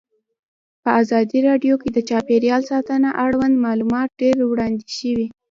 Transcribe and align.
په 0.83 0.89
ازادي 1.01 1.39
راډیو 1.49 1.75
کې 1.81 1.89
د 1.93 1.99
چاپیریال 2.09 2.61
ساتنه 2.71 3.09
اړوند 3.25 3.55
معلومات 3.65 4.09
ډېر 4.21 4.35
وړاندې 4.45 4.85
شوي. 4.97 5.27